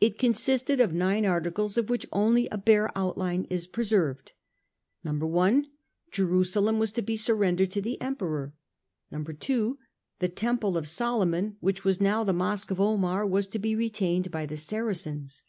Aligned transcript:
It 0.00 0.18
consisted 0.18 0.80
of 0.80 0.92
nine 0.92 1.24
articles 1.24 1.78
of 1.78 1.88
which 1.88 2.08
only 2.10 2.48
a 2.48 2.58
bare 2.58 2.90
outline 2.98 3.46
is 3.48 3.68
preserved. 3.68 4.32
I. 5.04 5.62
Jerusalem 6.10 6.80
was 6.80 6.90
to 6.90 7.02
be 7.02 7.16
surrendered 7.16 7.70
to 7.70 7.80
the 7.80 8.00
Emperor. 8.00 8.52
2. 9.12 9.78
The 10.18 10.28
Temple 10.28 10.76
of 10.76 10.88
Solomon, 10.88 11.56
which 11.60 11.84
was 11.84 12.00
now 12.00 12.24
the 12.24 12.32
Mosque 12.32 12.72
of 12.72 12.80
Omar, 12.80 13.24
was 13.28 13.46
to 13.46 13.60
be 13.60 13.76
retained 13.76 14.32
by 14.32 14.44
the 14.44 14.56
Saracens. 14.56 15.44